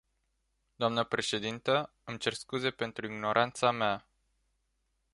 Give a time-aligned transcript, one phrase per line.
[0.75, 4.07] Doamnă președintă, îmi cer scuze pentru ignoranța mea.